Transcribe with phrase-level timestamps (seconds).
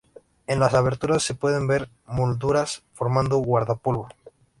[0.47, 4.09] En las aberturas se pueden ver molduras formando guardapolvo.